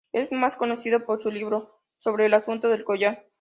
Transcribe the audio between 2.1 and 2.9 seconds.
el Asunto del